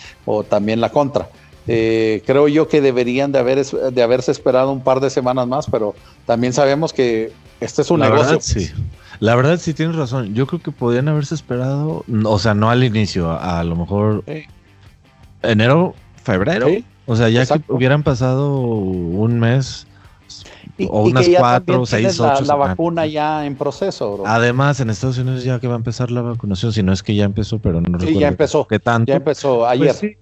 [0.49, 1.29] también la contra.
[1.69, 5.67] Eh, creo yo que deberían de, haber, de haberse esperado un par de semanas más,
[5.71, 8.39] pero también sabemos que este es un negocio.
[8.41, 8.71] sí.
[9.19, 10.35] La verdad sí tienes razón.
[10.35, 14.25] Yo creo que podrían haberse esperado, o sea, no al inicio, a, lo mejor
[15.43, 16.69] enero, febrero.
[17.07, 19.87] O sea, ya que hubieran pasado un mes
[20.89, 22.41] o unas cuatro, seis, ocho.
[22.43, 24.23] La, la vacuna ya en proceso.
[24.27, 27.15] Además, en Estados Unidos ya que va a empezar la vacunación, si no es que
[27.15, 28.67] ya empezó, pero no sí, ya empezó.
[28.67, 29.11] ¿Qué tanto?
[29.11, 30.19] Ya empezó pues ayer.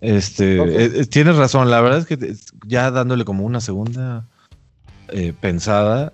[0.00, 1.70] Este, eh, eh, tienes razón.
[1.70, 2.34] La verdad es que
[2.66, 4.28] ya dándole como una segunda
[5.08, 6.12] eh, pensada,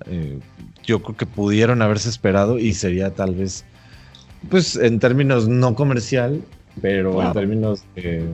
[0.84, 3.64] yo creo que pudieron haberse esperado y sería tal vez,
[4.50, 6.42] pues en términos no comercial,
[6.80, 8.24] pero en términos que,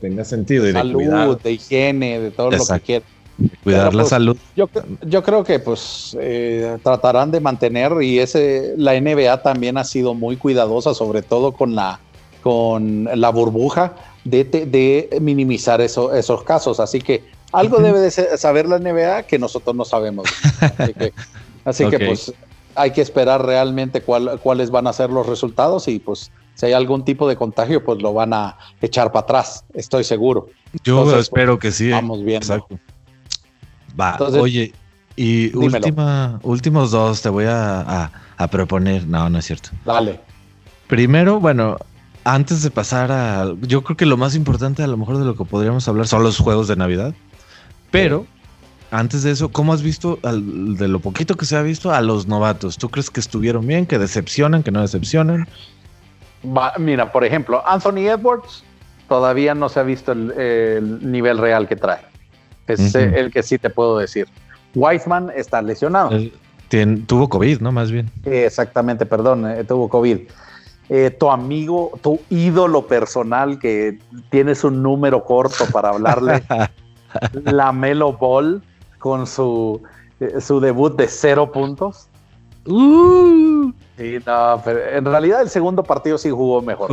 [0.00, 0.64] tenga sentido.
[0.64, 3.08] De salud, de, higiene, de todo lo que quieras
[3.64, 4.36] Cuidar la pues, salud.
[4.54, 4.68] Yo,
[5.06, 10.14] yo, creo que pues eh, tratarán de mantener y ese la NBA también ha sido
[10.14, 12.00] muy cuidadosa, sobre todo con la
[12.42, 16.80] con la burbuja de, de minimizar eso, esos casos.
[16.80, 17.22] Así que
[17.52, 20.28] algo debe de saber la NBA que nosotros no sabemos.
[21.64, 22.32] Así que, pues
[22.74, 27.06] hay que esperar realmente cuáles van a ser los resultados y pues si hay algún
[27.06, 30.48] tipo de contagio, pues lo van a echar para atrás, estoy seguro.
[30.84, 31.90] Yo espero que sí.
[31.90, 32.36] Vamos bien.
[32.36, 32.78] Exacto.
[33.98, 34.74] Va, oye,
[35.16, 38.10] y última, últimos dos te voy a,
[38.50, 39.06] proponer.
[39.06, 39.70] No, no es cierto.
[39.86, 40.20] Dale.
[40.86, 41.78] Primero, bueno,
[42.24, 43.54] antes de pasar a.
[43.62, 46.22] Yo creo que lo más importante, a lo mejor de lo que podríamos hablar, son
[46.22, 47.14] los juegos de Navidad.
[47.90, 48.26] Pero,
[48.90, 52.26] antes de eso, ¿cómo has visto, de lo poquito que se ha visto, a los
[52.26, 52.76] novatos?
[52.76, 55.48] ¿Tú crees que estuvieron bien, que decepcionan, que no decepcionan?
[56.78, 58.64] Mira, por ejemplo, Anthony Edwards
[59.08, 62.00] todavía no se ha visto el nivel real que trae.
[62.66, 64.28] Es el que sí te puedo decir.
[64.74, 66.10] Weisman está lesionado.
[67.06, 67.72] tuvo COVID, ¿no?
[67.72, 68.10] Más bien.
[68.24, 70.20] Exactamente, perdón, eh, tuvo COVID.
[70.88, 73.98] Eh, tu amigo, tu ídolo personal que
[74.28, 76.42] tienes un número corto para hablarle,
[77.44, 78.62] la Melo Ball
[78.98, 79.80] con su,
[80.18, 82.08] eh, su debut de cero puntos.
[82.66, 83.72] Uh.
[84.00, 86.88] Sí, no, pero en realidad el segundo partido sí jugó mejor.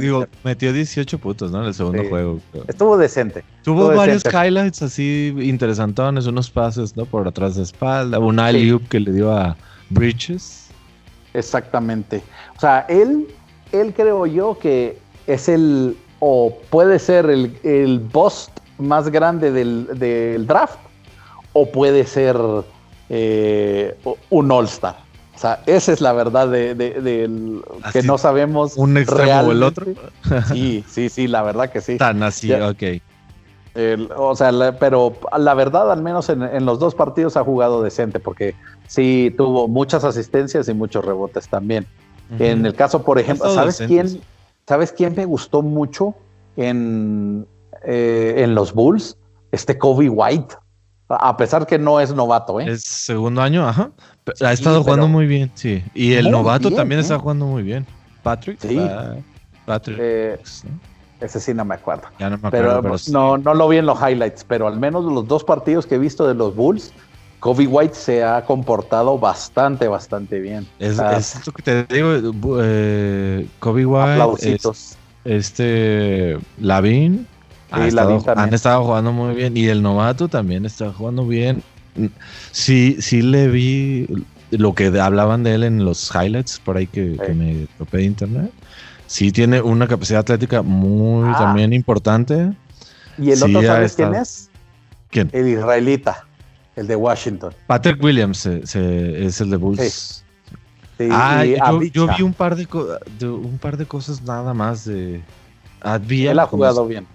[0.00, 1.60] digo, metió 18 puntos, ¿no?
[1.60, 2.40] En el segundo juego.
[2.66, 3.44] Estuvo decente.
[3.62, 7.04] Tuvo varios highlights así interesantones, unos pases, ¿no?
[7.04, 9.56] Por atrás de espalda, un alley que le dio a
[9.90, 10.66] Bridges.
[11.32, 12.20] Exactamente.
[12.56, 13.28] O sea, él,
[13.70, 19.96] él creo yo que es el, o puede ser el, el bust más grande del,
[19.96, 20.80] del draft,
[21.52, 22.36] o puede ser
[23.10, 23.96] eh,
[24.30, 25.05] un All-Star.
[25.36, 28.74] O sea, esa es la verdad de, que no sabemos.
[28.78, 29.86] ¿Un extremo o el otro?
[30.48, 31.98] sí, sí, sí, la verdad que sí.
[31.98, 32.82] Tan así, ok.
[34.16, 38.54] o sea, pero la verdad, al menos en, los dos partidos ha jugado decente, porque
[38.86, 41.86] sí tuvo muchas asistencias y muchos rebotes también.
[42.38, 44.22] En el caso, por ejemplo, ¿sabes quién,
[44.66, 46.14] ¿sabes quién me gustó mucho
[46.56, 47.46] en,
[47.84, 49.18] eh, en los Bulls?
[49.52, 50.56] Este Kobe White.
[51.08, 52.68] A pesar que no es novato, ¿eh?
[52.68, 53.92] Es segundo año, ajá.
[54.40, 55.82] Ha estado jugando muy bien, sí.
[55.94, 57.86] Y el novato también está jugando muy bien.
[58.22, 58.58] Patrick.
[58.60, 58.80] Sí.
[59.64, 59.98] Patrick.
[60.00, 60.40] Eh,
[61.20, 62.08] ese sí no me acuerdo.
[62.18, 62.82] Ya no me acuerdo.
[62.82, 65.94] Pero, no, no lo vi en los highlights, pero al menos los dos partidos que
[65.94, 66.92] he visto de los Bulls,
[67.40, 70.66] Kobe White se ha comportado bastante, bastante bien.
[70.78, 72.10] Es, esto que te digo,
[72.60, 74.12] eh, Kobe White.
[74.12, 74.96] Aplausitos.
[75.24, 77.26] este Lavin
[77.70, 79.56] han estado jugando muy bien.
[79.56, 81.62] Y el novato también está jugando bien.
[82.52, 84.06] Sí, sí le vi
[84.50, 88.52] lo que hablaban de él en los highlights por ahí que, me topé de internet.
[89.06, 91.36] Sí tiene una capacidad atlética muy ah.
[91.38, 92.52] también importante.
[93.18, 94.50] ¿Y el otro sabes quién es?
[95.10, 95.30] ¿Quién?
[95.32, 96.26] El israelita,
[96.74, 97.52] el de Washington.
[97.66, 100.24] Patrick Williams es el de Bulls.
[101.10, 101.44] ah,
[101.92, 102.66] yo, vi un par de,
[103.26, 105.20] un par de cosas nada más de
[106.10, 107.06] Él ha jugado bien.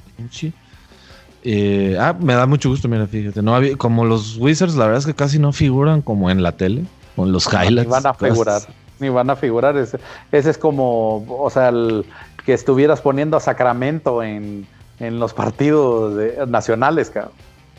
[1.44, 3.42] Eh, ah, me da mucho gusto, mira, fíjate.
[3.42, 6.84] No como los Wizards, la verdad es que casi no figuran como en la tele,
[7.16, 7.88] con los highlights.
[7.88, 8.62] Ni van a figurar,
[9.00, 9.78] ni van a figurar.
[9.78, 10.00] Ese,
[10.32, 12.06] es como, o sea, el,
[12.46, 14.68] que estuvieras poniendo a Sacramento en,
[15.00, 16.14] los partidos
[16.48, 17.12] nacionales,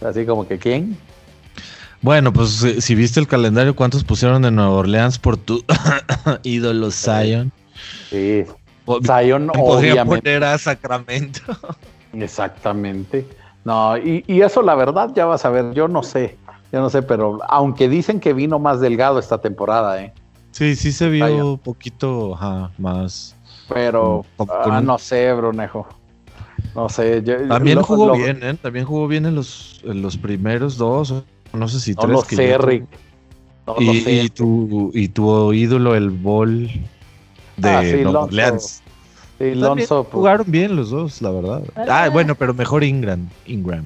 [0.05, 0.99] Así como que, ¿quién?
[2.01, 5.65] Bueno, pues eh, si viste el calendario, ¿cuántos pusieron de Nueva Orleans por tu
[6.43, 7.53] ídolo Zion?
[8.11, 8.45] Sí.
[9.07, 11.41] Zion, podría poner a Sacramento.
[12.13, 13.25] Exactamente.
[13.65, 16.37] No, y, eso la verdad ya vas a ver, yo no sé,
[16.73, 20.13] yo no sé, pero aunque dicen que vino más delgado esta temporada, ¿eh?
[20.51, 22.39] Sí, sí se vio un poquito
[22.79, 23.37] más.
[23.69, 25.87] Pero, ah, no sé, Brunejo.
[26.75, 27.23] No sé.
[27.23, 28.55] También jugó bien, ¿eh?
[28.61, 31.23] También jugó bien en los, los primeros dos,
[31.53, 32.87] no sé si no Lo sé, Rick.
[33.79, 36.71] y, tu, y tu ídolo, el Ball
[37.57, 38.83] de ah, sí,
[39.51, 41.63] pues, jugaron bien los dos, la verdad.
[41.89, 43.29] Ah, bueno, pero mejor Ingram.
[43.47, 43.85] Ingram.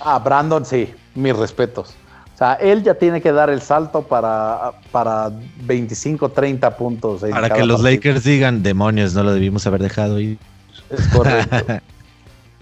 [0.00, 1.94] Ah, Brandon sí, mis respetos.
[2.34, 5.30] O sea, él ya tiene que dar el salto para, para
[5.62, 7.20] 25, 30 puntos.
[7.20, 10.38] Para que los Lakers digan, demonios, no lo debimos haber dejado ir.
[10.90, 11.56] Es correcto.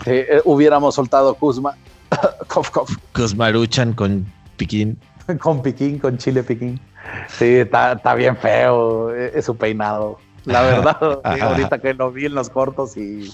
[0.05, 1.77] Eh, hubiéramos soltado Kuzma.
[3.13, 4.27] Kuzmaruchan con
[4.57, 4.99] Piquín.
[5.39, 6.81] con Piquín, con Chile Piquín.
[7.29, 10.19] Sí, está, bien feo eh, su peinado.
[10.45, 13.31] La verdad, ahorita que lo vi en los cortos y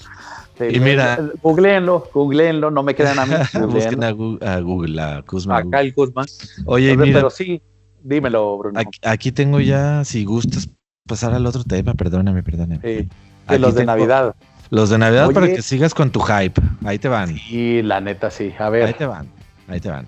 [0.61, 3.35] y mira, googleenlo, googleenlo, no me crean a mí.
[3.69, 5.59] Busquen a, Google, a Kuzma.
[5.59, 6.25] Acá el Kuzma.
[6.67, 7.63] Oye, mira, pero sí,
[8.03, 8.81] dímelo, Bruno.
[9.03, 10.69] Aquí, tengo ya, si gustas
[11.07, 12.81] pasar al otro tema, perdóname, perdóname.
[12.83, 14.35] Sí, los de Navidad.
[14.71, 16.61] Los de Navidad para que sigas con tu hype.
[16.85, 17.37] Ahí te van.
[17.37, 18.53] Sí, la neta, sí.
[18.59, 18.85] A ver.
[18.85, 19.29] Ahí te van.
[19.67, 20.07] Ahí te van.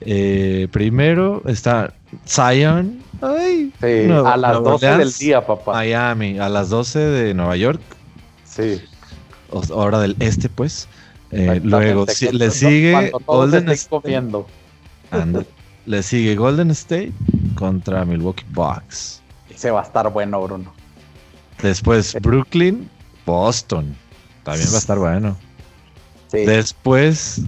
[0.00, 1.92] Eh, primero está
[2.26, 3.00] Zion.
[3.20, 5.72] Ay, sí, a las 12 del día, papá.
[5.72, 7.80] Miami, a las 12 de Nueva York.
[8.44, 8.80] Sí
[9.50, 10.88] hora del este, pues.
[11.30, 14.32] Eh, luego le sigue Golden State.
[15.86, 17.12] le sigue Golden State
[17.56, 19.22] contra Milwaukee Bucks.
[19.54, 20.72] Se va a estar bueno, Bruno.
[21.62, 22.88] Después Brooklyn,
[23.24, 23.96] Boston.
[24.44, 25.36] También va a estar bueno.
[26.30, 27.42] Después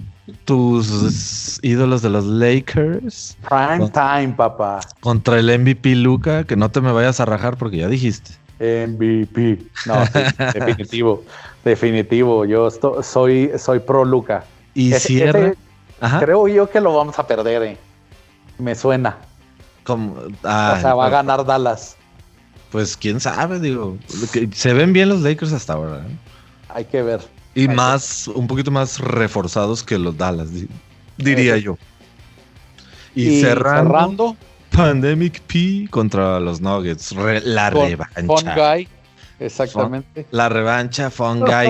[0.44, 3.36] tus ídolos de los Lakers.
[3.48, 4.80] Prime time, papá.
[5.00, 8.32] Contra el MVP Luca, que no te me vayas a rajar porque ya dijiste.
[8.60, 9.58] MVP.
[9.86, 10.04] No,
[10.54, 11.24] definitivo.
[11.64, 12.44] Definitivo.
[12.44, 12.70] Yo
[13.02, 14.44] soy, soy pro Luca.
[14.74, 15.54] Y cierra.
[16.20, 17.62] creo yo que lo vamos a perder.
[17.62, 17.76] Eh.
[18.58, 19.16] Me suena.
[19.84, 21.96] Como, o sea, va a ganar Dallas.
[22.70, 23.96] Pues quién sabe, digo.
[24.52, 25.98] Se ven bien los Lakers hasta ahora.
[25.98, 26.16] ¿eh?
[26.68, 27.20] Hay que ver.
[27.59, 30.49] Y más, un poquito más reforzados que los Dallas,
[31.16, 31.77] diría yo.
[33.14, 34.37] Y, cerrando
[34.71, 37.12] Pandemic P contra los Nuggets.
[37.44, 38.77] la revancha.
[39.40, 40.27] Exactamente.
[40.31, 41.68] la revancha, Fungi.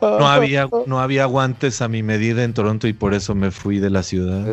[0.00, 3.78] No había, no había guantes a mi medida en Toronto y por eso me fui
[3.78, 4.46] de la ciudad.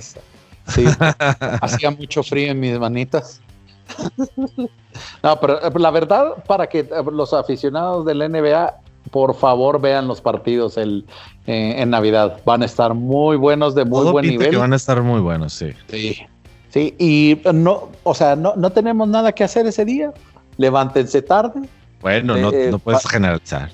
[0.67, 0.85] Sí,
[1.61, 3.41] hacía mucho frío en mis manitas.
[5.23, 8.75] No, pero eh, la verdad, para que eh, los aficionados del NBA,
[9.11, 11.05] por favor, vean los partidos el,
[11.47, 12.39] eh, en Navidad.
[12.45, 14.49] Van a estar muy buenos, de muy buen nivel.
[14.49, 15.71] Que van a estar muy buenos, sí.
[15.89, 16.17] Sí,
[16.69, 20.13] sí y no, o sea, no, no tenemos nada que hacer ese día.
[20.57, 21.61] Levántense tarde,
[22.03, 23.71] bueno, no, eh, puedes generalizar.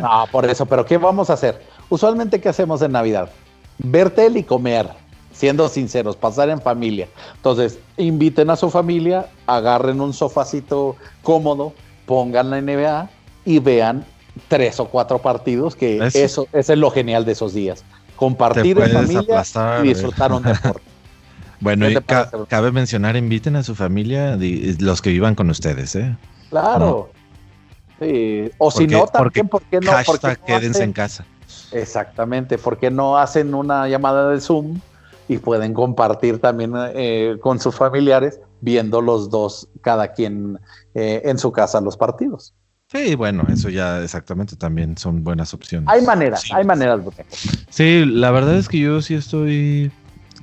[0.00, 1.60] No, por eso, pero ¿qué vamos a hacer?
[1.88, 3.30] Usualmente, ¿qué hacemos en Navidad?
[3.78, 4.88] Ver tele y comer,
[5.32, 7.08] siendo sinceros, pasar en familia.
[7.34, 11.72] Entonces, inviten a su familia, agarren un sofacito cómodo,
[12.06, 13.10] pongan la NBA
[13.44, 14.06] y vean
[14.48, 17.84] tres o cuatro partidos, que eso, es lo genial de esos días.
[18.16, 19.44] Compartir en familia
[19.82, 20.82] y disfrutar un deporte.
[21.60, 21.96] bueno, y
[22.48, 24.36] cabe mencionar, inviten a su familia,
[24.78, 26.16] los que vivan con ustedes, ¿eh?
[26.50, 27.10] Claro.
[28.58, 29.92] O si no, también, ¿por qué no?
[30.04, 31.24] Porque quédense en casa.
[31.72, 34.78] Exactamente, porque no hacen una llamada de Zoom
[35.28, 40.58] y pueden compartir también eh, con sus familiares viendo los dos, cada quien
[40.94, 42.54] eh, en su casa los partidos.
[42.94, 45.88] Sí, bueno, eso ya exactamente también son buenas opciones.
[45.90, 47.00] Hay maneras, hay maneras.
[47.68, 49.90] Sí, la verdad es que yo sí estoy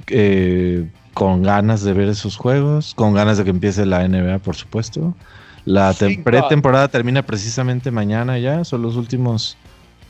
[0.08, 4.58] eh, con ganas de ver esos juegos, con ganas de que empiece la NBA, por
[4.58, 5.16] supuesto.
[5.64, 9.56] La pretemporada termina precisamente mañana ya, son los últimos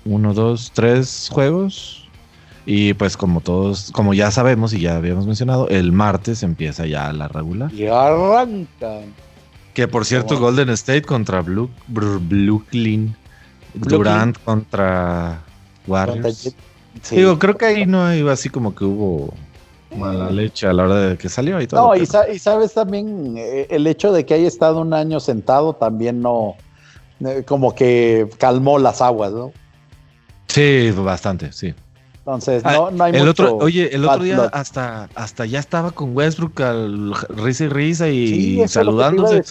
[0.05, 2.07] uno, dos, tres juegos.
[2.65, 7.13] Y pues como todos, como ya sabemos y ya habíamos mencionado, el martes empieza ya
[7.13, 7.71] la regular.
[7.71, 9.01] Y arranca.
[9.73, 13.15] Que por cierto, Golden State contra Blue, Brooklyn.
[13.73, 15.41] Durant contra
[15.87, 16.53] Warriors.
[17.09, 19.33] Digo, creo que ahí no hay así como que hubo
[19.95, 21.87] mala leche a la hora de que salió y todo.
[21.87, 26.21] No, y, sabes también eh, el hecho de que haya estado un año sentado también
[26.21, 26.55] no,
[27.25, 29.51] eh, como que calmó las aguas, ¿no?
[30.47, 31.73] Sí, bastante, sí.
[32.33, 35.91] Entonces, no, ah, no hay el otro, Oye, el otro día hasta, hasta ya estaba
[35.91, 39.43] con Westbrook al risa y risa y saludándose.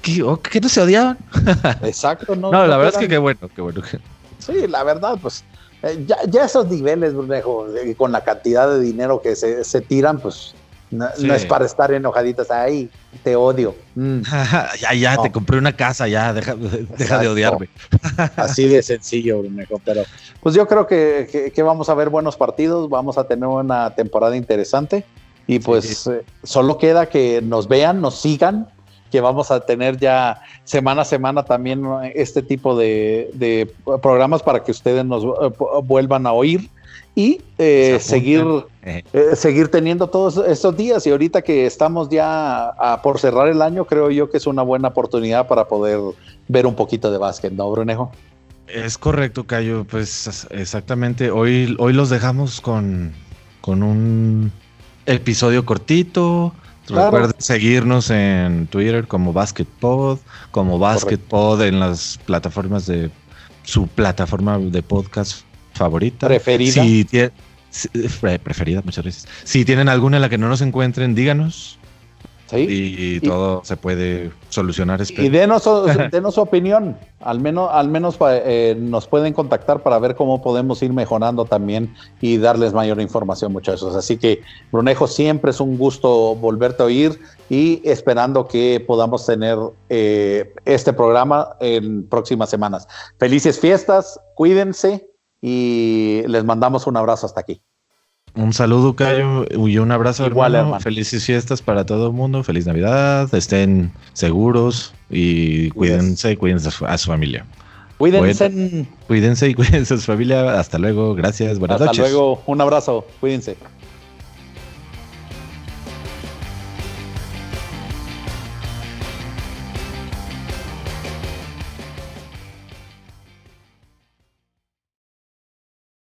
[0.00, 1.18] que, oh, ¿Qué no se odiaban?
[1.82, 2.50] Exacto, no.
[2.50, 3.82] no, la verdad es que qué bueno, qué bueno.
[4.38, 5.44] Sí, la verdad, pues
[5.82, 7.66] eh, ya, esos niveles, Brunejo,
[7.96, 10.54] con la cantidad de dinero que se, tiran, pues
[10.90, 12.90] no, es para estar enojaditas ahí,
[13.22, 13.74] te odio.
[13.94, 14.22] Mm.
[14.80, 17.68] ya, ya, te compré una casa, ya, deja, deja de odiarme.
[18.36, 20.02] Así de sencillo, Brunejo, pero
[20.42, 25.04] pues yo creo que, vamos a ver buenos partidos, vamos a tener una temporada interesante
[25.46, 28.68] y pues eh, solo queda que nos vean, nos sigan
[29.10, 31.84] que vamos a tener ya semana a semana también
[32.14, 33.68] este tipo de,
[34.00, 36.70] programas para que ustedes nos eh, vuelvan a oír
[37.14, 38.44] y eh, seguir,
[38.82, 39.02] eh.
[39.34, 41.06] seguir teniendo todos estos días.
[41.06, 44.88] Y ahorita que estamos ya por cerrar el año, creo yo que es una buena
[44.88, 46.00] oportunidad para poder
[46.48, 48.12] ver un poquito de básquet, ¿no, Brunejo?
[48.68, 49.84] Es correcto, Cayo.
[49.84, 51.30] Pues exactamente.
[51.30, 53.12] Hoy, hoy los dejamos con,
[53.60, 54.52] con un
[55.06, 56.54] episodio cortito.
[56.88, 60.18] Recuerden seguirnos en Twitter como BasketPod,
[60.50, 63.10] como BasketPod en las plataformas de
[63.62, 65.44] su plataforma de podcast
[65.80, 66.26] favorita.
[66.26, 66.82] Preferida.
[66.82, 67.06] Si
[68.42, 69.28] preferida, muchas veces.
[69.44, 71.78] Si tienen alguna en la que no nos encuentren, díganos.
[72.52, 75.00] Y, todo se puede solucionar.
[75.16, 75.62] Y denos,
[76.10, 76.96] denos su opinión.
[77.20, 81.94] Al menos, al menos eh, nos pueden contactar para ver cómo podemos ir mejorando también
[82.20, 83.94] y darles mayor información, muchachos.
[83.94, 89.56] Así que, Brunejo, siempre es un gusto volverte a oír y esperando que podamos tener
[89.88, 92.88] eh, este programa en próximas semanas.
[93.18, 95.09] Felices fiestas, cuídense
[95.40, 97.62] y les mandamos un abrazo hasta aquí.
[98.34, 100.80] Un saludo, Cayo, y un abrazo, Igual, hermano.
[100.80, 102.44] Felices fiestas para todo el mundo.
[102.44, 103.32] Feliz Navidad.
[103.34, 107.44] Estén seguros y cuídense y cuídense a su, familia.
[107.98, 108.86] Cuídense.
[109.08, 110.60] cuídense y cuídense a su familia.
[110.60, 111.14] Hasta luego.
[111.14, 111.58] Gracias.
[111.58, 111.98] Buenas noches.
[111.98, 112.42] Hasta luego.
[112.46, 113.04] Un abrazo.
[113.18, 113.56] Cuídense.